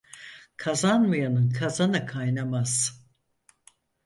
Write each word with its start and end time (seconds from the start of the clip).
Kazanmayanın 0.57 1.49
kazanı 1.49 2.05
kaynamaz. 2.05 3.03